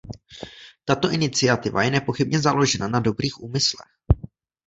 Tato 0.85 1.11
iniciativa 1.11 1.83
je 1.83 1.91
nepochybně 1.91 2.39
založena 2.39 2.87
na 2.87 2.99
dobrých 2.99 3.39
úmyslech. 3.39 3.91